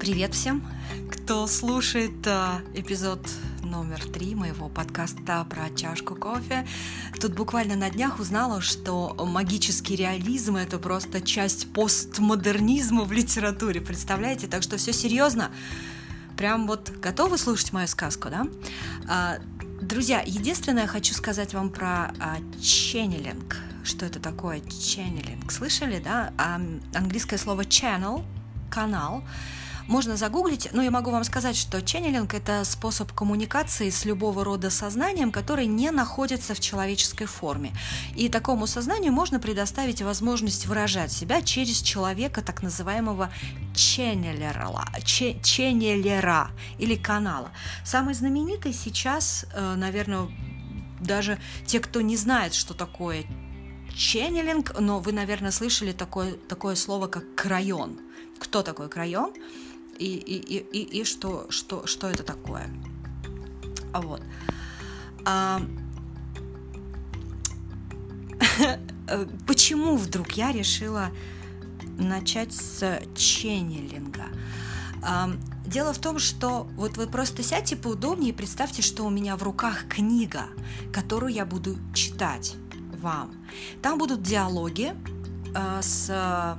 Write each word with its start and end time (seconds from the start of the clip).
Привет 0.00 0.32
всем, 0.32 0.66
кто 1.10 1.46
слушает 1.46 2.26
э, 2.26 2.60
эпизод 2.72 3.20
номер 3.62 4.02
три 4.06 4.34
моего 4.34 4.70
подкаста 4.70 5.44
про 5.44 5.68
чашку 5.76 6.14
кофе. 6.14 6.66
Тут 7.20 7.34
буквально 7.34 7.76
на 7.76 7.90
днях 7.90 8.18
узнала, 8.18 8.62
что 8.62 9.14
магический 9.18 9.96
реализм— 9.96 10.56
это 10.56 10.78
просто 10.78 11.20
часть 11.20 11.70
постмодернизма 11.74 13.04
в 13.04 13.12
литературе, 13.12 13.82
представляете? 13.82 14.46
Так 14.46 14.62
что 14.62 14.78
все 14.78 14.94
серьезно. 14.94 15.50
Прям 16.34 16.66
вот 16.66 16.88
готовы 16.88 17.36
слушать 17.36 17.74
мою 17.74 17.86
сказку, 17.86 18.30
да? 18.30 18.46
А, 19.06 19.36
друзья, 19.82 20.22
единственное, 20.24 20.86
хочу 20.86 21.12
сказать 21.12 21.52
вам 21.52 21.68
про 21.68 22.14
а, 22.18 22.38
ченнелинг. 22.58 23.58
Что 23.84 24.06
это 24.06 24.18
такое 24.18 24.60
ченнелинг? 24.60 25.52
Слышали, 25.52 26.00
да? 26.02 26.32
А, 26.38 26.58
английское 26.94 27.36
слово 27.36 27.64
channel— 27.64 28.24
канал— 28.70 29.22
можно 29.90 30.16
загуглить, 30.16 30.68
но 30.72 30.82
я 30.82 30.90
могу 30.92 31.10
вам 31.10 31.24
сказать, 31.24 31.56
что 31.56 31.82
ченнелинг– 31.82 32.32
это 32.34 32.64
способ 32.64 33.12
коммуникации 33.12 33.90
с 33.90 34.04
любого 34.04 34.44
рода 34.44 34.70
сознанием, 34.70 35.32
который 35.32 35.66
не 35.66 35.90
находится 35.90 36.54
в 36.54 36.60
человеческой 36.60 37.26
форме. 37.26 37.72
И 38.14 38.28
такому 38.28 38.68
сознанию 38.68 39.12
можно 39.12 39.40
предоставить 39.40 40.00
возможность 40.00 40.66
выражать 40.66 41.10
себя 41.10 41.42
через 41.42 41.82
человека, 41.82 42.40
так 42.40 42.62
называемого 42.62 43.30
ченнелера, 43.74 44.84
ченнелера 45.04 46.50
или 46.78 46.94
канала. 46.94 47.50
Самый 47.84 48.14
знаменитый 48.14 48.72
сейчас, 48.72 49.44
э, 49.52 49.74
наверное, 49.74 50.28
даже 51.00 51.38
те, 51.66 51.80
кто 51.80 52.00
не 52.00 52.16
знает, 52.16 52.54
что 52.54 52.74
такое 52.74 53.24
ченнелинг, 53.96 54.78
но 54.78 55.00
вы, 55.00 55.10
наверное, 55.12 55.50
слышали 55.50 55.90
такое, 55.90 56.34
такое 56.48 56.76
слово, 56.76 57.08
как 57.08 57.34
крайон. 57.34 57.98
Кто 58.38 58.62
такой 58.62 58.88
крайон? 58.88 59.34
И, 60.00 60.16
и, 60.16 60.56
и, 60.58 61.00
и 61.00 61.04
что, 61.04 61.46
что, 61.50 61.86
что 61.86 62.08
это 62.08 62.22
такое. 62.22 62.70
Вот. 63.92 64.22
А, 65.26 65.60
почему 69.46 69.96
вдруг 69.96 70.32
я 70.32 70.52
решила 70.52 71.10
начать 71.98 72.54
с 72.54 73.02
ченнелинга? 73.14 74.24
А, 75.02 75.30
дело 75.66 75.92
в 75.92 75.98
том, 75.98 76.18
что 76.18 76.66
вот 76.76 76.96
вы 76.96 77.06
просто 77.06 77.42
сядьте 77.42 77.76
поудобнее 77.76 78.30
и 78.30 78.34
представьте, 78.34 78.80
что 78.80 79.04
у 79.04 79.10
меня 79.10 79.36
в 79.36 79.42
руках 79.42 79.86
книга, 79.86 80.44
которую 80.94 81.32
я 81.32 81.44
буду 81.44 81.76
читать 81.92 82.56
вам. 83.02 83.34
Там 83.82 83.98
будут 83.98 84.22
диалоги 84.22 84.94
а, 85.54 85.82
с 85.82 86.58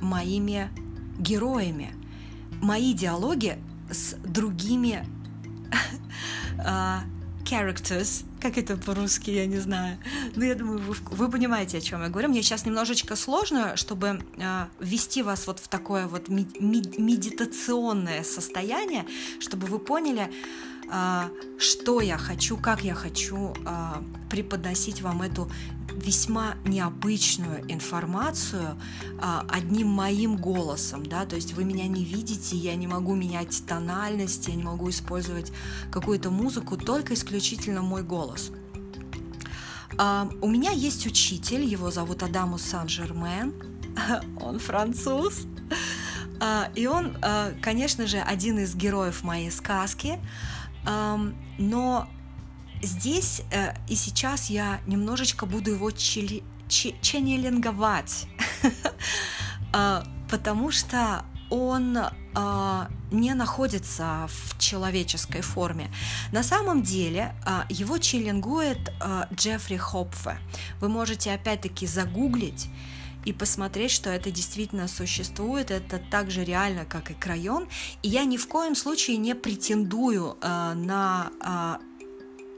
моими 0.00 0.70
героями 1.18 1.97
мои 2.60 2.94
диалоги 2.94 3.58
с 3.90 4.14
другими 4.24 5.06
uh, 6.58 7.00
characters, 7.48 8.24
как 8.40 8.58
это 8.58 8.76
по-русски, 8.76 9.30
я 9.30 9.46
не 9.46 9.58
знаю. 9.58 9.98
Но 10.36 10.44
я 10.44 10.54
думаю, 10.54 10.78
вы, 10.80 10.94
вы 11.10 11.30
понимаете, 11.30 11.78
о 11.78 11.80
чем 11.80 12.02
я 12.02 12.08
говорю. 12.08 12.28
Мне 12.28 12.42
сейчас 12.42 12.66
немножечко 12.66 13.16
сложно, 13.16 13.76
чтобы 13.76 14.20
э, 14.36 14.66
ввести 14.80 15.22
вас 15.22 15.46
вот 15.46 15.58
в 15.58 15.68
такое 15.68 16.06
вот 16.06 16.28
медитационное 16.28 18.22
состояние, 18.22 19.06
чтобы 19.40 19.66
вы 19.66 19.78
поняли, 19.78 20.30
что 21.58 22.00
я 22.00 22.16
хочу, 22.16 22.56
как 22.56 22.82
я 22.82 22.94
хочу 22.94 23.54
э, 23.66 24.02
преподносить 24.30 25.02
вам 25.02 25.22
эту 25.22 25.50
весьма 25.98 26.54
необычную 26.64 27.64
информацию 27.68 28.78
а, 29.20 29.44
одним 29.48 29.88
моим 29.88 30.36
голосом, 30.36 31.04
да, 31.04 31.24
то 31.26 31.36
есть 31.36 31.54
вы 31.54 31.64
меня 31.64 31.86
не 31.88 32.04
видите, 32.04 32.56
я 32.56 32.76
не 32.76 32.86
могу 32.86 33.14
менять 33.14 33.62
тональность, 33.66 34.48
я 34.48 34.54
не 34.54 34.62
могу 34.62 34.90
использовать 34.90 35.52
какую-то 35.90 36.30
музыку, 36.30 36.76
только 36.76 37.14
исключительно 37.14 37.82
мой 37.82 38.02
голос. 38.02 38.50
А, 39.96 40.30
у 40.40 40.48
меня 40.48 40.70
есть 40.70 41.06
учитель, 41.06 41.64
его 41.64 41.90
зовут 41.90 42.22
Адамус 42.22 42.62
Сан-Жермен, 42.62 43.52
он 44.40 44.58
француз, 44.60 45.46
а, 46.40 46.70
и 46.74 46.86
он, 46.86 47.16
а, 47.22 47.52
конечно 47.60 48.06
же, 48.06 48.18
один 48.18 48.58
из 48.58 48.76
героев 48.76 49.24
моей 49.24 49.50
сказки, 49.50 50.18
а, 50.20 50.57
но 51.58 52.08
здесь 52.82 53.42
э, 53.50 53.74
и 53.88 53.94
сейчас 53.94 54.50
я 54.50 54.80
немножечко 54.86 55.46
буду 55.46 55.72
его 55.72 55.90
чили, 55.90 56.42
чи, 56.68 56.94
ченнелинговать, 57.00 58.26
э, 59.72 60.02
потому 60.30 60.70
что 60.70 61.24
он 61.50 61.96
э, 61.96 62.86
не 63.10 63.34
находится 63.34 64.28
в 64.28 64.58
человеческой 64.58 65.40
форме. 65.40 65.90
На 66.32 66.42
самом 66.42 66.82
деле 66.82 67.34
э, 67.46 67.62
его 67.70 67.98
челлингует 67.98 68.92
Джеффри 69.34 69.76
Хопфе. 69.76 70.38
Вы 70.80 70.88
можете 70.88 71.32
опять-таки 71.32 71.86
загуглить 71.86 72.68
и 73.28 73.32
посмотреть, 73.32 73.90
что 73.90 74.10
это 74.10 74.30
действительно 74.30 74.88
существует, 74.88 75.70
это 75.70 76.00
так 76.10 76.30
же 76.30 76.44
реально, 76.44 76.84
как 76.84 77.10
и 77.10 77.14
крайон. 77.14 77.68
И 78.02 78.08
я 78.08 78.24
ни 78.24 78.36
в 78.36 78.46
коем 78.48 78.74
случае 78.74 79.16
не 79.16 79.34
претендую 79.34 80.36
э, 80.40 80.72
на 80.74 81.30
э, 81.80 81.84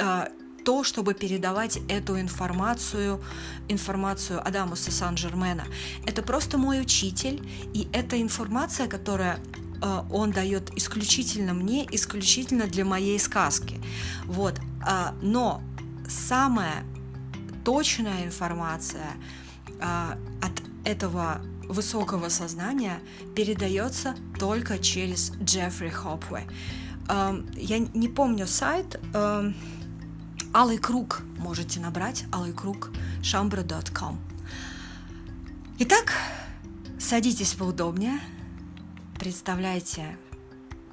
Э, 0.00 0.28
то, 0.62 0.84
чтобы 0.84 1.14
передавать 1.14 1.78
эту 1.88 2.20
информацию, 2.20 3.18
информацию 3.68 4.46
Адамуса 4.46 4.90
Сан-Жермена. 4.90 5.64
Это 6.06 6.20
просто 6.22 6.58
мой 6.58 6.82
учитель, 6.82 7.42
и 7.72 7.88
это 7.94 8.20
информация, 8.20 8.86
которая 8.86 9.40
э, 9.82 10.02
он 10.12 10.32
дает 10.32 10.70
исключительно 10.76 11.54
мне, 11.54 11.88
исключительно 11.90 12.66
для 12.66 12.84
моей 12.84 13.18
сказки. 13.18 13.80
Вот. 14.26 14.60
Э, 14.86 15.12
но 15.22 15.62
самая 16.06 16.84
точная 17.64 18.26
информация 18.26 19.12
от 19.80 20.52
этого 20.84 21.40
высокого 21.68 22.28
сознания 22.28 23.00
передается 23.34 24.14
только 24.38 24.78
через 24.78 25.32
Джеффри 25.42 25.88
Хопвей. 25.88 26.44
Я 27.08 27.78
не 27.78 28.08
помню 28.08 28.46
сайт, 28.46 28.98
Алый 30.52 30.78
круг 30.78 31.22
можете 31.38 31.78
набрать, 31.78 32.24
алый 32.32 32.52
круг 32.52 32.90
shambra.com. 33.22 34.18
Итак, 35.78 36.12
садитесь 36.98 37.54
поудобнее, 37.54 38.18
представляйте, 39.16 40.18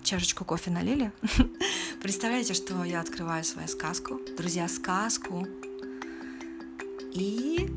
чашечку 0.03 0.45
кофе 0.45 0.69
налили, 0.69 1.11
представляете, 2.03 2.53
что 2.53 2.83
я 2.83 3.01
открываю 3.01 3.43
свою 3.43 3.67
сказку, 3.67 4.19
друзья, 4.37 4.67
сказку, 4.67 5.47
и 7.13 7.67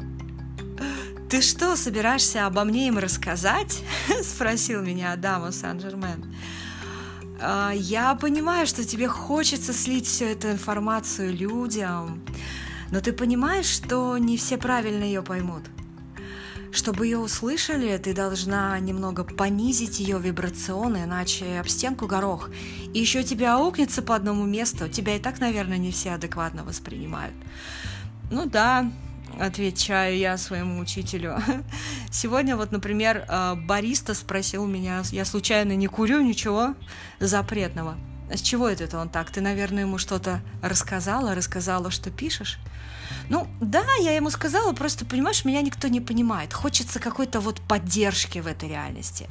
«Ты 1.30 1.42
что, 1.42 1.76
собираешься 1.76 2.46
обо 2.46 2.64
мне 2.64 2.88
им 2.88 2.98
рассказать?»— 2.98 3.84
спросил 4.22 4.82
меня 4.82 5.12
Адама 5.12 5.52
Сан-Жермен. 5.52 6.34
А, 7.40 7.70
я 7.72 8.16
понимаю, 8.16 8.66
что 8.66 8.84
тебе 8.84 9.06
хочется 9.06 9.72
слить 9.72 10.06
всю 10.06 10.24
эту 10.24 10.50
информацию 10.50 11.32
людям, 11.32 12.20
но 12.90 13.00
ты 13.00 13.12
понимаешь, 13.12 13.66
что 13.66 14.18
не 14.18 14.36
все 14.36 14.58
правильно 14.58 15.04
ее 15.04 15.22
поймут. 15.22 15.62
Чтобы 16.72 17.06
ее 17.06 17.18
услышали, 17.18 17.96
ты 17.98 18.12
должна 18.12 18.76
немного 18.80 19.22
понизить 19.22 20.00
ее 20.00 20.18
вибрационы, 20.18 21.04
иначе 21.04 21.60
об 21.60 21.68
стенку 21.68 22.08
горох. 22.08 22.50
И 22.92 22.98
еще 22.98 23.22
тебя 23.22 23.54
аукнется 23.54 24.02
по 24.02 24.16
одному 24.16 24.44
месту, 24.44 24.88
тебя 24.88 25.14
и 25.14 25.20
так, 25.20 25.38
наверное, 25.38 25.78
не 25.78 25.92
все 25.92 26.10
адекватно 26.10 26.64
воспринимают. 26.64 27.34
Ну 28.30 28.46
да, 28.46 28.90
отвечаю 29.40 30.16
я 30.16 30.36
своему 30.36 30.78
учителю. 30.80 31.38
Сегодня 32.10 32.56
вот, 32.56 32.72
например, 32.72 33.24
э, 33.28 33.54
бариста 33.54 34.14
спросил 34.14 34.66
меня, 34.66 35.02
я 35.10 35.24
случайно 35.24 35.74
не 35.76 35.86
курю 35.86 36.20
ничего 36.20 36.74
запретного. 37.18 37.96
С 38.32 38.40
чего 38.40 38.68
это 38.68 38.98
он 38.98 39.08
так? 39.08 39.30
Ты, 39.30 39.40
наверное, 39.40 39.82
ему 39.82 39.98
что-то 39.98 40.40
рассказала, 40.62 41.34
рассказала, 41.34 41.90
что 41.90 42.10
пишешь? 42.10 42.58
Ну, 43.28 43.48
да, 43.60 43.84
я 44.00 44.14
ему 44.14 44.30
сказала, 44.30 44.72
просто, 44.72 45.04
понимаешь, 45.04 45.44
меня 45.44 45.62
никто 45.62 45.88
не 45.88 46.00
понимает. 46.00 46.52
Хочется 46.52 47.00
какой-то 47.00 47.40
вот 47.40 47.60
поддержки 47.60 48.38
в 48.38 48.46
этой 48.46 48.68
реальности. 48.68 49.28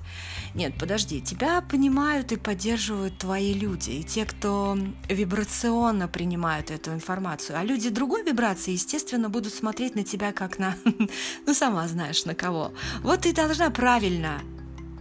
Нет, 0.53 0.73
подожди, 0.77 1.21
тебя 1.21 1.61
понимают 1.61 2.31
и 2.31 2.37
поддерживают 2.37 3.17
твои 3.17 3.53
люди, 3.53 3.91
и 3.91 4.03
те, 4.03 4.25
кто 4.25 4.77
вибрационно 5.07 6.07
принимают 6.07 6.71
эту 6.71 6.91
информацию. 6.93 7.57
А 7.57 7.63
люди 7.63 7.89
другой 7.89 8.23
вибрации, 8.23 8.71
естественно, 8.71 9.29
будут 9.29 9.53
смотреть 9.53 9.95
на 9.95 10.03
тебя 10.03 10.31
как 10.31 10.59
на, 10.59 10.75
ну, 11.45 11.53
сама 11.53 11.87
знаешь, 11.87 12.25
на 12.25 12.35
кого. 12.35 12.73
Вот 13.01 13.21
ты 13.21 13.33
должна 13.33 13.69
правильно 13.69 14.41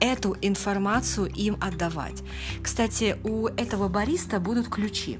эту 0.00 0.36
информацию 0.40 1.26
им 1.26 1.56
отдавать. 1.60 2.22
Кстати, 2.62 3.16
у 3.24 3.48
этого 3.48 3.88
бариста 3.88 4.40
будут 4.40 4.68
ключи. 4.68 5.18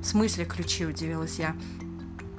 В 0.00 0.04
смысле 0.04 0.44
ключи, 0.44 0.84
удивилась 0.84 1.38
я. 1.38 1.56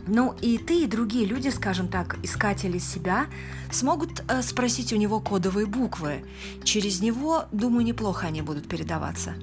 Ну 0.06 0.36
и 0.42 0.58
ты, 0.58 0.84
и 0.84 0.88
другие 0.88 1.26
люди, 1.26 1.48
скажем 1.48 1.88
так, 1.88 2.18
искатели 2.24 2.78
себя, 2.78 3.28
смогут 3.72 4.22
э, 4.28 4.42
спросить 4.42 4.92
у 4.92 4.98
него 4.98 5.22
кодовые 5.22 5.66
буквы. 5.66 6.26
Через 6.66 7.00
него, 7.00 7.46
думаю, 7.54 7.86
неплохо 7.86 8.28
они 8.28 8.42
будут 8.42 8.68
передаваться. 8.68 9.36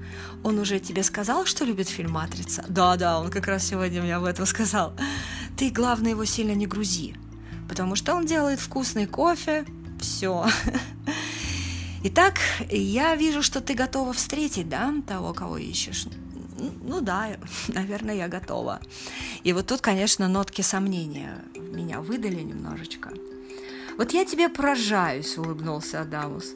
Он 0.44 0.58
уже 0.58 0.78
тебе 0.78 1.02
сказал, 1.02 1.46
что 1.46 1.64
любит 1.64 1.88
фильм 1.88 2.12
«Матрица»? 2.12 2.62
Да-да, 2.68 3.20
он 3.20 3.30
как 3.30 3.46
раз 3.46 3.66
сегодня 3.66 4.02
мне 4.02 4.14
об 4.14 4.24
этом 4.24 4.44
сказал. 4.44 4.92
Ты, 5.56 5.70
главное, 5.70 6.10
его 6.10 6.26
сильно 6.26 6.52
не 6.52 6.66
грузи, 6.66 7.16
потому 7.66 7.96
что 7.96 8.14
он 8.14 8.26
делает 8.26 8.60
вкусный 8.60 9.06
кофе, 9.06 9.64
все. 9.98 10.46
Итак, 12.02 12.38
я 12.70 13.14
вижу, 13.14 13.42
что 13.42 13.60
ты 13.60 13.74
готова 13.74 14.12
встретить, 14.12 14.68
да, 14.68 14.92
того, 15.06 15.34
кого 15.34 15.58
ищешь 15.58 16.06
ну 16.82 17.00
да, 17.00 17.36
наверное, 17.68 18.14
я 18.14 18.28
готова. 18.28 18.80
И 19.44 19.52
вот 19.52 19.66
тут, 19.66 19.80
конечно, 19.80 20.28
нотки 20.28 20.62
сомнения 20.62 21.36
меня 21.54 22.00
выдали 22.00 22.42
немножечко. 22.42 23.10
Вот 23.96 24.12
я 24.12 24.24
тебе 24.24 24.48
поражаюсь, 24.48 25.36
улыбнулся 25.36 26.00
Адамус. 26.00 26.54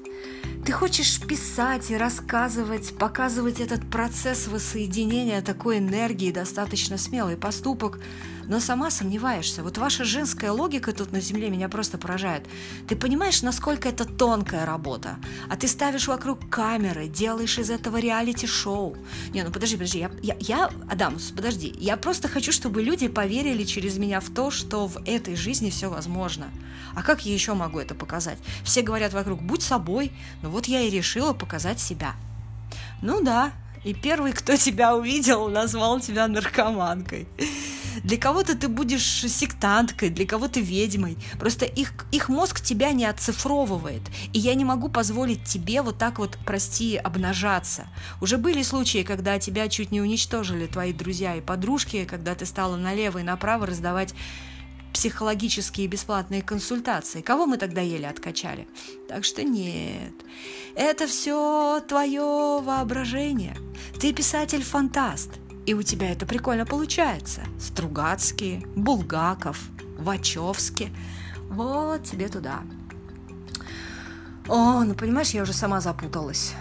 Ты 0.64 0.72
хочешь 0.72 1.20
писать 1.20 1.90
и 1.90 1.96
рассказывать, 1.96 2.96
показывать 2.96 3.60
этот 3.60 3.88
процесс 3.90 4.48
воссоединения 4.48 5.42
такой 5.42 5.78
энергии, 5.78 6.32
достаточно 6.32 6.96
смелый 6.96 7.36
поступок, 7.36 8.00
но 8.48 8.60
сама 8.60 8.90
сомневаешься. 8.90 9.62
Вот 9.62 9.78
ваша 9.78 10.04
женская 10.04 10.50
логика 10.50 10.92
тут 10.92 11.12
на 11.12 11.20
земле 11.20 11.50
меня 11.50 11.68
просто 11.68 11.98
поражает. 11.98 12.46
Ты 12.88 12.96
понимаешь, 12.96 13.42
насколько 13.42 13.88
это 13.88 14.04
тонкая 14.04 14.66
работа? 14.66 15.16
А 15.50 15.56
ты 15.56 15.68
ставишь 15.68 16.08
вокруг 16.08 16.48
камеры, 16.48 17.08
делаешь 17.08 17.58
из 17.58 17.70
этого 17.70 17.98
реалити-шоу. 17.98 18.96
Не, 19.32 19.42
ну 19.42 19.50
подожди, 19.50 19.76
подожди, 19.76 19.98
я, 19.98 20.10
я, 20.22 20.36
я, 20.40 20.70
Адамус, 20.90 21.32
подожди, 21.34 21.74
я 21.78 21.96
просто 21.96 22.28
хочу, 22.28 22.52
чтобы 22.52 22.82
люди 22.82 23.08
поверили 23.08 23.64
через 23.64 23.98
меня 23.98 24.20
в 24.20 24.30
то, 24.30 24.50
что 24.50 24.86
в 24.86 25.02
этой 25.06 25.36
жизни 25.36 25.70
все 25.70 25.88
возможно. 25.88 26.48
А 26.94 27.02
как 27.02 27.26
я 27.26 27.32
еще 27.32 27.54
могу 27.54 27.78
это 27.78 27.94
показать? 27.94 28.38
Все 28.64 28.82
говорят 28.82 29.12
вокруг, 29.12 29.42
будь 29.42 29.62
собой, 29.62 30.12
ну 30.42 30.50
вот 30.50 30.66
я 30.66 30.82
и 30.82 30.90
решила 30.90 31.32
показать 31.32 31.80
себя. 31.80 32.14
Ну 33.02 33.22
да, 33.22 33.52
и 33.84 33.92
первый, 33.94 34.32
кто 34.32 34.56
тебя 34.56 34.96
увидел, 34.96 35.48
назвал 35.48 36.00
тебя 36.00 36.26
наркоманкой. 36.28 37.26
Для 38.04 38.18
кого-то 38.18 38.54
ты 38.54 38.68
будешь 38.68 39.02
сектанткой, 39.02 40.10
для 40.10 40.26
кого-то 40.26 40.60
ведьмой. 40.60 41.16
Просто 41.40 41.64
их, 41.64 41.92
их 42.12 42.28
мозг 42.28 42.60
тебя 42.60 42.92
не 42.92 43.06
оцифровывает. 43.06 44.02
И 44.34 44.38
я 44.38 44.54
не 44.54 44.64
могу 44.64 44.90
позволить 44.90 45.44
тебе 45.44 45.80
вот 45.80 45.96
так 45.96 46.18
вот, 46.18 46.38
прости, 46.44 46.96
обнажаться. 46.96 47.88
Уже 48.20 48.36
были 48.36 48.62
случаи, 48.62 49.02
когда 49.02 49.38
тебя 49.38 49.68
чуть 49.68 49.90
не 49.90 50.02
уничтожили 50.02 50.66
твои 50.66 50.92
друзья 50.92 51.34
и 51.34 51.40
подружки, 51.40 52.04
когда 52.04 52.34
ты 52.34 52.44
стала 52.44 52.76
налево 52.76 53.18
и 53.18 53.22
направо 53.22 53.66
раздавать 53.66 54.14
психологические 54.92 55.88
бесплатные 55.88 56.42
консультации. 56.42 57.22
Кого 57.22 57.46
мы 57.46 57.56
тогда 57.56 57.80
еле 57.80 58.06
откачали? 58.06 58.68
Так 59.08 59.24
что 59.24 59.42
нет, 59.42 60.12
это 60.76 61.06
все 61.06 61.80
твое 61.88 62.60
воображение. 62.62 63.56
Ты 63.98 64.12
писатель-фантаст– 64.12 65.30
и 65.66 65.74
у 65.74 65.82
тебя 65.82 66.10
это 66.10 66.26
прикольно 66.26 66.66
получается. 66.66 67.42
Стругацкие, 67.58 68.62
Булгаков, 68.76 69.58
Вачовски. 69.98 70.92
Вот 71.48 72.04
тебе 72.04 72.28
туда. 72.28 72.62
О, 74.48 74.84
ну 74.84 74.94
понимаешь, 74.94 75.30
я 75.30 75.42
уже 75.42 75.52
сама 75.52 75.80
запуталась. 75.80 76.54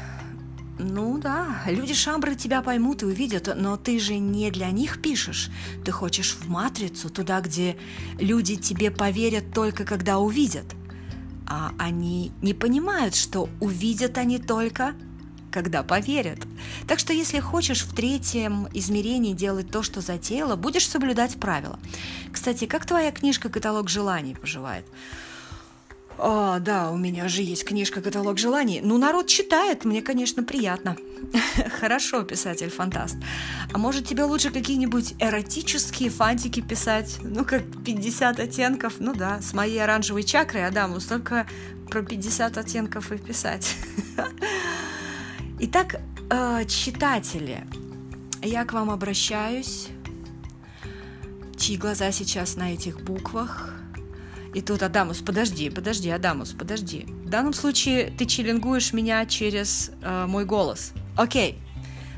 Ну 0.80 1.18
да, 1.20 1.62
люди 1.68 1.94
Шамбры 1.94 2.36
тебя 2.36 2.62
поймут 2.62 3.04
и 3.04 3.06
увидят, 3.06 3.54
но 3.56 3.78
ты 3.78 4.00
же 4.00 4.18
не 4.18 4.50
для 4.50 4.72
них 4.72 5.02
пишешь. 5.02 5.52
Ты 5.86 5.92
хочешь 5.92 6.34
в 6.34 6.50
матрицу, 6.50 7.10
туда, 7.10 7.42
где 7.42 7.78
люди 8.20 8.56
тебе 8.56 8.90
поверят 8.90 9.54
только 9.54 9.86
когда 9.86 10.20
увидят. 10.20 10.66
А 11.46 11.74
они 11.78 12.32
не 12.42 12.54
понимают, 12.54 13.16
что 13.16 13.50
увидят 13.60 14.18
они 14.18 14.40
только 14.40 14.96
когда 15.52 15.84
поверят. 15.84 16.43
Так 16.88 17.00
что 17.00 17.14
если 17.14 17.40
хочешь 17.40 17.84
в 17.84 17.96
третьем 17.96 18.68
измерении 18.74 19.34
делать 19.34 19.72
то, 19.72 19.84
что 19.84 20.02
затеяла, 20.02 20.56
будешь 20.56 20.88
соблюдать 20.88 21.36
правила. 21.36 21.80
Кстати, 22.32 22.66
как 22.66 22.86
твоя 22.86 23.12
книжка 23.12 23.50
«Каталог 23.50 23.90
желаний» 23.90 24.36
поживает? 24.36 24.86
О, 26.18 26.60
да, 26.60 26.92
у 26.92 26.98
меня 26.98 27.28
же 27.28 27.42
есть 27.42 27.66
книжка 27.66 28.02
«Каталог 28.02 28.38
желаний». 28.38 28.82
Ну, 28.84 28.98
народ 28.98 29.28
читает, 29.28 29.84
мне, 29.84 30.02
конечно, 30.02 30.44
приятно. 30.44 30.96
Хорошо, 31.80 32.24
писатель-фантаст. 32.24 33.18
А 33.74 33.78
может, 33.78 34.08
тебе 34.08 34.24
лучше 34.24 34.52
какие-нибудь 34.52 35.16
эротические 35.20 36.10
фантики 36.10 36.62
писать? 36.62 37.18
Ну, 37.22 37.44
как 37.46 37.64
50 37.84 38.40
оттенков. 38.40 38.96
Ну 39.00 39.14
да, 39.14 39.42
с 39.42 39.54
моей 39.54 39.84
оранжевой 39.84 40.24
чакрой, 40.24 40.68
Адаму, 40.68 41.00
столько 41.00 41.48
про 41.90 42.04
50 42.04 42.58
оттенков 42.58 43.12
и 43.12 43.18
писать. 43.18 43.76
Итак, 45.66 45.96
э, 46.30 46.66
читатели, 46.66 47.66
я 48.42 48.66
к 48.66 48.74
вам 48.74 48.90
обращаюсь, 48.90 49.88
чьи 51.56 51.78
глаза 51.78 52.12
сейчас 52.12 52.58
на 52.58 52.74
этих 52.74 53.02
буквах. 53.02 53.74
И 54.54 54.62
тут, 54.62 54.84
Адамус, 54.84 55.20
подожди, 55.20 55.70
подожди, 55.70 56.10
Адамус, 56.10 56.52
подожди. 56.52 57.06
В 57.08 57.30
данном 57.30 57.54
случае 57.54 58.12
ты 58.12 58.26
челлингуешь 58.26 58.92
меня 58.92 59.26
через 59.26 59.92
э, 60.02 60.26
мой 60.28 60.44
голос. 60.44 60.92
Окей, 61.16 61.58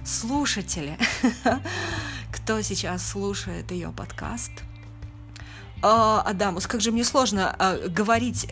слушатели, 0.04 0.98
кто 2.34 2.64
сейчас 2.64 3.08
слушает 3.08 3.70
ее 3.70 3.94
подкаст, 3.96 4.54
э, 5.84 6.22
Адамус, 6.26 6.66
как 6.66 6.82
же 6.82 6.92
мне 6.92 7.04
сложно 7.04 7.56
э, 7.60 7.90
говорить 7.90 8.48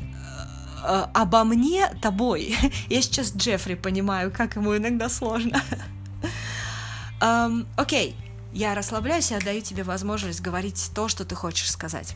э, 0.84 1.06
обо 1.14 1.44
мне 1.44 1.90
тобой. 2.02 2.56
Я 2.90 3.02
сейчас 3.02 3.34
Джеффри 3.36 3.76
понимаю, 3.76 4.32
как 4.32 4.56
ему 4.56 4.76
иногда 4.76 5.10
сложно. 5.10 5.62
um, 7.22 7.66
окей, 7.78 8.16
я 8.54 8.76
расслабляюсь 8.76 9.32
и 9.32 9.36
отдаю 9.36 9.62
тебе 9.62 9.84
возможность 9.84 10.42
говорить 10.42 10.92
то, 10.94 11.08
что 11.08 11.26
ты 11.26 11.34
хочешь 11.34 11.72
сказать. 11.72 12.16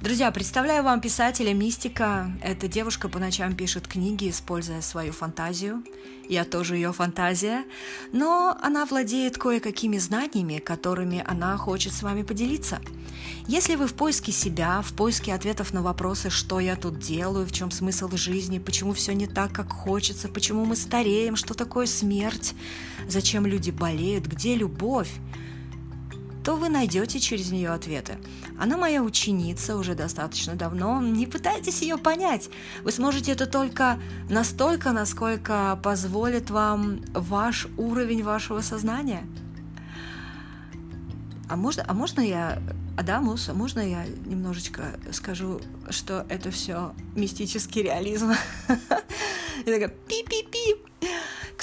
Друзья, 0.00 0.30
представляю 0.30 0.84
вам 0.84 1.00
писателя 1.00 1.52
Мистика. 1.52 2.30
Эта 2.40 2.68
девушка 2.68 3.08
по 3.08 3.18
ночам 3.18 3.56
пишет 3.56 3.88
книги, 3.88 4.30
используя 4.30 4.80
свою 4.80 5.12
фантазию. 5.12 5.82
Я 6.28 6.44
тоже 6.44 6.76
ее 6.76 6.92
фантазия. 6.92 7.64
Но 8.12 8.56
она 8.62 8.86
владеет 8.86 9.38
кое-какими 9.38 9.98
знаниями, 9.98 10.58
которыми 10.58 11.24
она 11.26 11.56
хочет 11.56 11.92
с 11.92 12.04
вами 12.04 12.22
поделиться. 12.22 12.80
Если 13.48 13.74
вы 13.74 13.88
в 13.88 13.94
поиске 13.94 14.30
себя, 14.30 14.82
в 14.82 14.92
поиске 14.92 15.34
ответов 15.34 15.72
на 15.72 15.82
вопросы, 15.82 16.30
что 16.30 16.60
я 16.60 16.76
тут 16.76 17.00
делаю, 17.00 17.44
в 17.44 17.50
чем 17.50 17.72
смысл 17.72 18.08
жизни, 18.12 18.60
почему 18.60 18.92
все 18.92 19.14
не 19.14 19.26
так, 19.26 19.50
как 19.50 19.72
хочется, 19.72 20.28
почему 20.28 20.64
мы 20.64 20.76
стареем, 20.76 21.34
что 21.34 21.54
такое 21.54 21.86
смерть, 21.86 22.54
зачем 23.08 23.46
люди 23.46 23.72
болеют, 23.72 24.26
где 24.26 24.54
любовь, 24.54 25.10
то 26.48 26.56
вы 26.56 26.70
найдете 26.70 27.20
через 27.20 27.50
нее 27.50 27.68
ответы. 27.68 28.16
Она 28.58 28.78
моя 28.78 29.02
ученица 29.02 29.76
уже 29.76 29.94
достаточно 29.94 30.54
давно. 30.54 30.98
Не 31.02 31.26
пытайтесь 31.26 31.82
ее 31.82 31.98
понять. 31.98 32.48
Вы 32.82 32.90
сможете 32.90 33.32
это 33.32 33.44
только 33.44 34.00
настолько, 34.30 34.92
насколько 34.92 35.78
позволит 35.82 36.48
вам 36.48 37.02
ваш 37.12 37.68
уровень 37.76 38.24
вашего 38.24 38.62
сознания. 38.62 39.26
А 41.50 41.56
можно, 41.56 41.84
а 41.86 41.92
можно 41.92 42.22
я, 42.22 42.62
Адамус, 42.96 43.50
а 43.50 43.52
можно 43.52 43.80
я 43.80 44.06
немножечко 44.06 44.98
скажу, 45.12 45.60
что 45.90 46.24
это 46.30 46.50
все 46.50 46.94
мистический 47.14 47.82
реализм? 47.82 48.32
Я 49.66 49.72
такая 49.74 49.88
пи-пи-пи. 49.88 50.87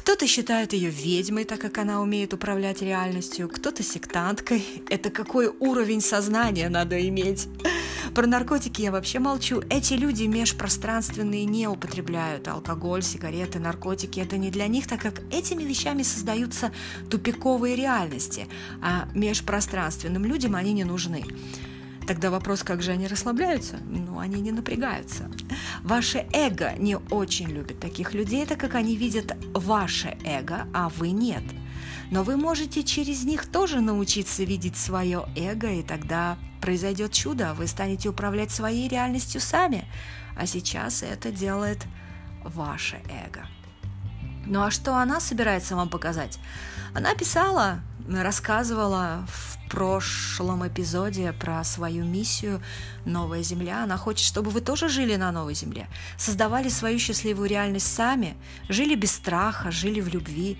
Кто-то 0.05 0.27
считает 0.27 0.71
ее 0.73 0.91
ведьмой, 0.91 1.45
так 1.45 1.59
как 1.59 1.79
она 1.79 1.99
умеет 1.99 2.31
управлять 2.31 2.83
реальностью, 2.83 3.49
кто-то 3.49 3.81
сектанткой. 3.81 4.63
Это 4.87 5.09
какой 5.09 5.47
уровень 5.47 5.99
сознания 5.99 6.69
надо 6.69 7.09
иметь? 7.09 7.47
Про 8.13 8.27
наркотики 8.27 8.83
я 8.83 8.91
вообще 8.91 9.17
молчу. 9.17 9.63
Эти 9.67 9.93
люди 9.93 10.25
межпространственные 10.25 11.45
не 11.45 11.67
употребляют 11.67 12.47
алкоголь, 12.47 13.01
сигареты, 13.01 13.57
наркотики. 13.57 14.19
Это 14.19 14.37
не 14.37 14.51
для 14.51 14.67
них, 14.67 14.85
так 14.85 15.01
как 15.01 15.21
этими 15.33 15.63
вещами 15.63 16.03
создаются 16.03 16.71
тупиковые 17.09 17.75
реальности, 17.75 18.47
а 18.83 19.09
межпространственным 19.15 20.23
людям 20.23 20.55
они 20.55 20.73
не 20.73 20.83
нужны. 20.83 21.25
Тогда 22.07 22.29
вопрос, 22.29 22.63
как 22.63 22.83
же 22.83 22.91
они 22.91 23.07
расслабляются? 23.07 23.77
Ну, 23.77 24.19
они 24.19 24.39
не 24.39 24.51
напрягаются. 24.51 25.29
Ваше 25.81 26.27
эго 26.33 26.73
не 26.77 26.97
очень 26.97 27.49
любит 27.49 27.79
таких 27.79 28.13
людей, 28.13 28.45
так 28.45 28.59
как 28.59 28.75
они 28.75 28.95
видят 28.95 29.35
ваше 29.53 30.15
эго, 30.23 30.67
а 30.73 30.89
вы 30.89 31.09
нет. 31.09 31.43
Но 32.11 32.23
вы 32.23 32.37
можете 32.37 32.83
через 32.83 33.23
них 33.23 33.47
тоже 33.47 33.81
научиться 33.81 34.43
видеть 34.43 34.77
свое 34.77 35.25
эго, 35.35 35.71
и 35.71 35.81
тогда 35.81 36.37
произойдет 36.61 37.11
чудо, 37.11 37.55
вы 37.55 37.65
станете 37.65 38.09
управлять 38.09 38.51
своей 38.51 38.87
реальностью 38.87 39.41
сами. 39.41 39.85
А 40.37 40.45
сейчас 40.45 41.01
это 41.01 41.31
делает 41.31 41.85
ваше 42.43 43.01
эго. 43.25 43.47
Ну 44.45 44.61
а 44.61 44.69
что 44.69 44.95
она 44.95 45.19
собирается 45.19 45.75
вам 45.75 45.89
показать? 45.89 46.37
Она 46.93 47.15
писала, 47.15 47.79
рассказывала 48.07 49.25
в 49.27 49.69
прошлом 49.69 50.67
эпизоде 50.67 51.33
про 51.33 51.63
свою 51.63 52.05
миссию 52.05 52.61
«Новая 53.05 53.43
Земля». 53.43 53.83
Она 53.83 53.97
хочет, 53.97 54.25
чтобы 54.25 54.51
вы 54.51 54.61
тоже 54.61 54.89
жили 54.89 55.15
на 55.15 55.31
Новой 55.31 55.55
Земле, 55.55 55.87
создавали 56.17 56.69
свою 56.69 56.99
счастливую 56.99 57.49
реальность 57.49 57.93
сами, 57.93 58.35
жили 58.69 58.95
без 58.95 59.11
страха, 59.11 59.71
жили 59.71 60.01
в 60.01 60.07
любви. 60.07 60.57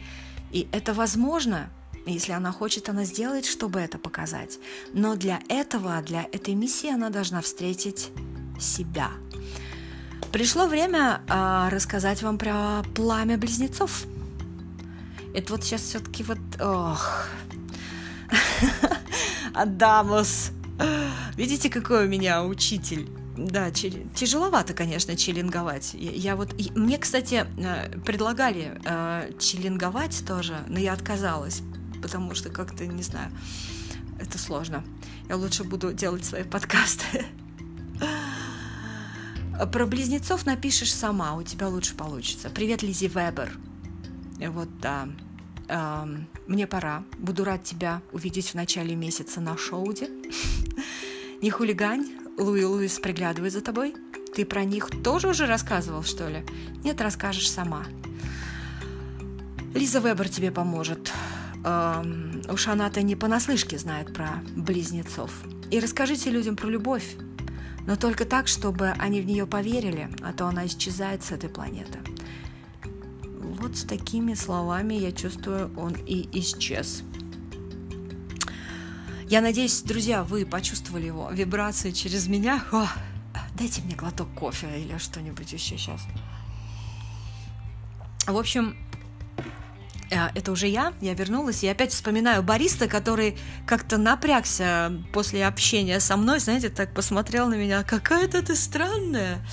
И 0.51 0.67
это 0.71 0.93
возможно, 0.93 1.69
если 2.05 2.33
она 2.33 2.51
хочет, 2.51 2.89
она 2.89 3.05
сделает, 3.05 3.45
чтобы 3.45 3.79
это 3.79 3.97
показать. 3.97 4.59
Но 4.93 5.15
для 5.15 5.39
этого, 5.49 6.01
для 6.01 6.23
этой 6.31 6.53
миссии 6.53 6.93
она 6.93 7.09
должна 7.09 7.41
встретить 7.41 8.11
себя. 8.59 9.11
Пришло 10.31 10.67
время 10.67 11.21
э, 11.27 11.69
рассказать 11.71 12.21
вам 12.21 12.37
про 12.37 12.83
пламя 12.93 13.37
близнецов. 13.37 14.05
Это 15.36 15.51
вот 15.51 15.65
сейчас 15.65 15.82
все-таки 15.82 16.24
вот... 16.24 16.39
Ох. 16.62 17.27
Адамус. 19.54 20.51
Видите, 21.36 21.70
какой 21.70 22.06
у 22.06 22.08
меня 22.08 22.46
учитель? 22.46 23.10
Да, 23.36 23.70
тяжеловато, 23.70 24.74
конечно, 24.74 25.18
челлинговать. 25.18 25.94
Я 25.94 26.38
вот, 26.38 26.54
мне, 26.75 26.98
кстати, 26.98 27.46
э, 27.58 28.00
предлагали 28.00 28.80
э, 28.86 29.32
челлинговать 29.38 30.24
тоже, 30.25 30.63
но 30.70 30.80
я 30.80 30.94
отказалась, 30.94 31.62
потому 32.01 32.34
что 32.34 32.50
как-то 32.50 32.86
не 32.86 33.04
знаю, 33.04 33.30
это 34.22 34.38
сложно. 34.38 34.86
Я 35.27 35.36
лучше 35.36 35.65
буду 35.65 35.92
делать 35.92 36.24
свои 36.24 36.44
подкасты. 36.44 37.25
Про 39.74 39.86
близнецов 39.86 40.46
напишешь 40.46 40.94
сама, 40.94 41.36
у 41.36 41.44
тебя 41.44 41.68
лучше 41.68 41.94
получится. 41.96 42.50
Привет, 42.50 42.84
Лизи 42.84 43.10
Вебер. 43.10 43.51
Вот, 44.39 44.70
да. 44.80 45.08
Мне 46.48 46.68
пора. 46.68 47.04
Буду 47.18 47.44
рад 47.44 47.63
тебя 47.63 48.01
увидеть 48.12 48.50
в 48.50 48.56
начале 48.56 48.96
месяца 48.96 49.42
на 49.42 49.58
шоуде. 49.58 50.10
Не 51.42 51.50
хулигань. 51.50 52.08
Луи 52.38 52.63
Луис 52.63 53.00
приглядывает 53.00 53.54
за 53.54 53.62
тобой. 53.62 53.96
Ты 54.36 54.46
про 54.46 54.65
них 54.65 54.89
тоже 55.04 55.30
уже 55.30 55.46
рассказывал, 55.46 56.04
что 56.04 56.27
ли? 56.27 56.44
Нет, 56.84 57.00
расскажешь 57.01 57.50
сама. 57.50 57.86
Лиза 59.74 60.00
Вебер 60.00 60.30
тебе 60.30 60.51
поможет. 60.51 61.12
Эм, 61.63 62.42
уж 62.50 62.68
она-то 62.68 63.01
не 63.01 63.15
понаслышке 63.15 63.77
знает 63.77 64.13
про 64.13 64.44
близнецов. 64.56 65.32
И 65.72 65.80
расскажите 65.80 66.30
людям 66.30 66.56
про 66.56 66.68
любовь. 66.68 67.15
Но 67.88 67.96
только 67.96 68.25
так, 68.25 68.48
чтобы 68.48 68.89
они 69.00 69.22
в 69.22 69.25
нее 69.25 69.48
поверили, 69.48 70.10
а 70.22 70.34
то 70.34 70.48
она 70.48 70.65
исчезает 70.65 71.24
с 71.24 71.32
этой 71.32 71.50
планеты 71.50 72.00
вот 73.65 73.77
с 73.77 73.84
такими 73.84 74.36
словами, 74.36 74.93
я 74.93 75.12
чувствую, 75.12 75.72
он 75.75 75.93
и 75.93 76.29
исчез. 76.39 77.01
Я 79.27 79.41
надеюсь, 79.41 79.81
друзья, 79.81 80.24
вы 80.24 80.45
почувствовали 80.45 81.07
его 81.07 81.31
вибрации 81.31 81.89
через 81.89 82.27
меня. 82.27 82.63
О, 82.72 82.88
дайте 83.57 83.81
мне 83.81 83.95
глоток 83.95 84.31
кофе 84.36 84.67
или 84.79 85.00
что-нибудь 85.00 85.51
еще 85.51 85.79
сейчас. 85.79 86.01
В 88.27 88.38
общем, 88.38 88.77
э, 90.12 90.27
это 90.36 90.51
уже 90.51 90.67
я, 90.67 90.93
я 91.01 91.15
вернулась, 91.15 91.63
и 91.63 91.67
опять 91.67 91.91
вспоминаю 91.91 92.43
бариста, 92.43 92.88
который 92.88 93.36
как-то 93.65 93.98
напрягся 93.98 94.93
после 95.12 95.48
общения 95.48 96.00
со 96.00 96.17
мной, 96.17 96.39
знаете, 96.39 96.69
так 96.69 96.93
посмотрел 96.93 97.48
на 97.48 97.55
меня, 97.55 97.81
какая-то 97.81 98.43
ты 98.43 98.55
странная. 98.55 99.43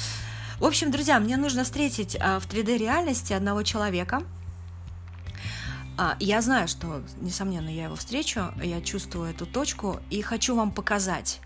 В 0.62 0.64
общем, 0.64 0.92
друзья, 0.92 1.18
мне 1.18 1.36
нужно 1.36 1.64
встретить 1.64 2.16
а, 2.20 2.38
в 2.38 2.46
3D-реальности 2.46 3.32
одного 3.32 3.64
человека. 3.64 4.22
А, 5.98 6.16
я 6.20 6.40
знаю, 6.40 6.68
что, 6.68 7.02
несомненно, 7.20 7.68
я 7.68 7.86
его 7.86 7.96
встречу, 7.96 8.42
я 8.62 8.80
чувствую 8.80 9.28
эту 9.30 9.44
точку 9.44 9.98
и 10.08 10.22
хочу 10.22 10.54
вам 10.54 10.70
показать. 10.70 11.40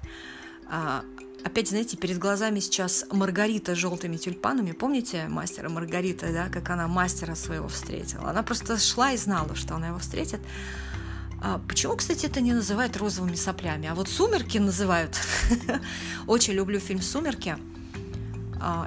А, 0.70 1.02
опять, 1.42 1.70
знаете, 1.70 1.96
перед 1.96 2.18
глазами 2.18 2.60
сейчас 2.60 3.06
Маргарита 3.10 3.74
с 3.74 3.78
желтыми 3.78 4.18
тюльпанами. 4.18 4.72
Помните 4.72 5.28
мастера 5.28 5.70
Маргарита, 5.70 6.30
да, 6.30 6.50
как 6.50 6.68
она 6.68 6.86
мастера 6.86 7.34
своего 7.36 7.68
встретила? 7.68 8.28
Она 8.28 8.42
просто 8.42 8.78
шла 8.78 9.12
и 9.12 9.16
знала, 9.16 9.54
что 9.54 9.76
она 9.76 9.88
его 9.88 9.98
встретит. 9.98 10.40
Почему, 11.66 11.96
кстати, 11.96 12.26
это 12.26 12.42
не 12.42 12.52
называют 12.52 12.98
розовыми 12.98 13.36
соплями, 13.36 13.88
а 13.88 13.94
вот 13.94 14.10
«Сумерки» 14.10 14.58
называют? 14.58 15.18
Очень 16.26 16.52
люблю 16.52 16.80
фильм 16.80 17.00
«Сумерки» 17.00 17.56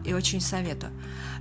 и 0.05 0.13
очень 0.13 0.41
советую. 0.41 0.91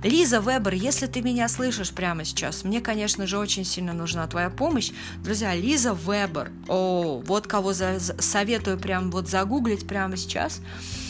Лиза 0.03 0.39
Вебер, 0.39 0.73
если 0.73 1.07
ты 1.07 1.21
меня 1.21 1.49
слышишь 1.49 1.91
прямо 1.91 2.23
сейчас, 2.23 2.63
мне, 2.63 2.79
конечно 2.79 3.27
же, 3.27 3.37
очень 3.37 3.65
сильно 3.65 3.93
нужна 3.93 4.27
твоя 4.27 4.49
помощь. 4.49 4.91
Друзья, 5.23 5.53
Лиза 5.53 5.93
Вебер, 5.93 6.51
о, 6.67 7.21
вот 7.25 7.47
кого 7.47 7.73
за, 7.73 7.99
советую 7.99 8.77
прям 8.77 9.11
вот 9.11 9.27
загуглить 9.27 9.87
прямо 9.87 10.15
сейчас. 10.15 10.61
А, 10.61 11.08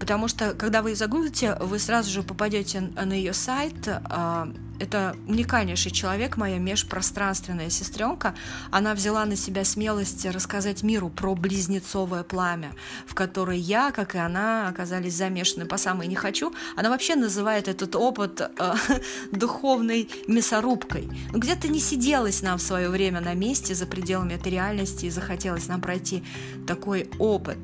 потому 0.00 0.28
что, 0.28 0.54
когда 0.54 0.82
вы 0.82 0.94
загуглите, 0.94 1.56
вы 1.60 1.78
сразу 1.78 2.10
же 2.10 2.22
попадете 2.22 2.80
на 2.80 3.12
ее 3.12 3.32
сайт, 3.32 3.74
а, 3.86 4.52
это 4.80 5.16
уникальнейший 5.28 5.92
человек, 5.92 6.36
моя 6.36 6.58
межпространственная 6.58 7.70
сестренка. 7.70 8.34
Она 8.70 8.94
взяла 8.94 9.24
на 9.24 9.36
себя 9.36 9.64
смелость 9.64 10.26
рассказать 10.26 10.82
миру 10.82 11.08
про 11.08 11.34
близнецовое 11.34 12.24
пламя, 12.24 12.72
в 13.06 13.14
которой 13.14 13.58
я, 13.58 13.92
как 13.92 14.14
и 14.14 14.18
она, 14.18 14.68
оказались 14.68 15.14
замешаны 15.14 15.66
по 15.66 15.76
самой 15.76 16.08
не 16.08 16.16
хочу. 16.16 16.52
Она 16.76 16.90
вообще 16.90 17.14
называет 17.14 17.68
этот 17.68 17.94
опыт 17.94 18.40
э, 18.40 18.74
духовной 19.32 20.10
мясорубкой. 20.26 21.08
Ну, 21.32 21.38
где-то 21.38 21.68
не 21.68 21.78
сиделась 21.78 22.42
нам 22.42 22.58
в 22.58 22.62
свое 22.62 22.88
время 22.88 23.20
на 23.20 23.34
месте 23.34 23.74
за 23.74 23.86
пределами 23.86 24.34
этой 24.34 24.50
реальности 24.50 25.06
и 25.06 25.10
захотелось 25.10 25.68
нам 25.68 25.80
пройти 25.80 26.24
такой 26.66 27.08
опыт. 27.18 27.58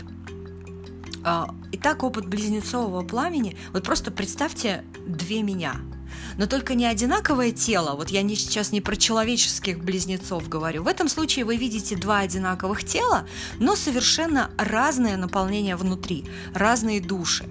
Э, 1.24 1.44
итак, 1.72 2.02
опыт 2.02 2.26
близнецового 2.26 3.02
пламени. 3.02 3.56
Вот 3.72 3.84
просто 3.84 4.10
представьте 4.10 4.84
две 5.06 5.42
меня– 5.42 5.76
но 6.36 6.46
только 6.46 6.74
не 6.74 6.86
одинаковое 6.86 7.52
тело, 7.52 7.96
вот 7.96 8.10
я 8.10 8.22
не, 8.22 8.34
сейчас 8.36 8.72
не 8.72 8.80
про 8.80 8.96
человеческих 8.96 9.78
близнецов 9.82 10.48
говорю, 10.48 10.82
в 10.82 10.88
этом 10.88 11.08
случае 11.08 11.44
вы 11.44 11.56
видите 11.56 11.96
два 11.96 12.20
одинаковых 12.20 12.84
тела, 12.84 13.26
но 13.58 13.76
совершенно 13.76 14.50
разное 14.56 15.16
наполнение 15.16 15.76
внутри, 15.76 16.24
разные 16.54 17.00
души. 17.00 17.48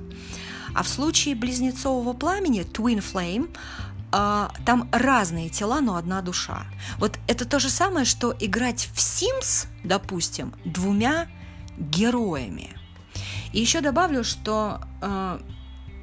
А 0.75 0.83
в 0.83 0.87
случае 0.87 1.35
близнецового 1.35 2.13
пламени, 2.13 2.61
Twin 2.61 3.03
Flame, 3.03 3.49
Uh, 4.11 4.51
там 4.65 4.89
разные 4.91 5.49
тела, 5.49 5.81
но 5.81 5.95
одна 5.95 6.23
душа. 6.23 6.65
Вот 6.97 7.19
это 7.27 7.45
то 7.45 7.59
же 7.59 7.69
самое, 7.69 8.07
что 8.07 8.35
играть 8.39 8.89
в 8.91 8.97
Sims, 8.97 9.67
допустим, 9.83 10.55
двумя 10.65 11.27
героями. 11.77 12.78
И 13.53 13.59
еще 13.59 13.81
добавлю, 13.81 14.23
что 14.23 14.81
uh, 15.01 15.41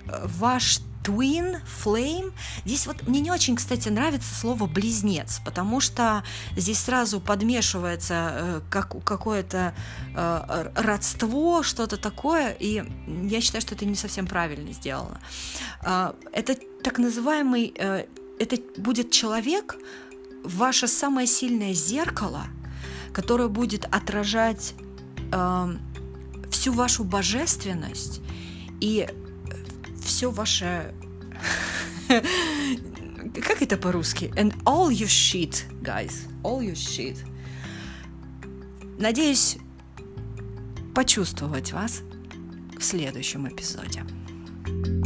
ваш 0.07 0.81
Twin, 1.07 1.61
Flame. 1.85 2.33
Здесь 2.65 2.87
вот 2.87 3.07
мне 3.07 3.21
не 3.21 3.31
очень, 3.31 3.55
кстати, 3.55 3.88
нравится 3.88 4.35
слово 4.35 4.67
близнец, 4.67 5.41
потому 5.45 5.81
что 5.81 6.25
здесь 6.57 6.81
сразу 6.81 7.21
подмешивается 7.21 8.15
э, 8.15 8.61
как, 8.71 9.05
какое-то 9.05 9.73
э, 10.17 10.71
родство, 10.75 11.62
что-то 11.62 11.97
такое, 11.97 12.57
и 12.59 12.83
я 13.07 13.41
считаю, 13.41 13.62
что 13.62 13.76
это 13.76 13.85
не 13.85 13.95
совсем 13.95 14.26
правильно 14.26 14.73
сделано. 14.73 15.21
Э, 15.85 16.12
это 16.33 16.57
так 16.83 16.99
называемый, 16.99 17.73
э, 17.79 18.07
это 18.41 18.57
будет 18.76 19.12
человек, 19.12 19.76
ваше 20.43 20.88
самое 20.88 21.29
сильное 21.29 21.73
зеркало, 21.73 22.47
которое 23.12 23.49
будет 23.49 23.85
отражать 23.85 24.75
э, 25.33 25.76
всю 26.57 26.73
вашу 26.73 27.05
божественность 27.05 28.21
и 28.81 29.09
все 30.03 30.31
ваше... 30.31 30.95
как 32.09 33.63
это 33.63 33.77
по-русски? 33.77 34.33
And 34.37 34.55
all 34.65 34.91
your 34.91 35.09
shit, 35.09 35.65
guys. 35.83 36.13
All 36.43 36.61
your 36.61 36.75
shit. 36.75 37.19
Надеюсь 38.99 39.59
почувствовать 40.95 41.73
вас 41.73 42.03
в 42.79 42.83
следующем 42.83 43.47
эпизоде. 43.49 44.03
thank 44.65 45.06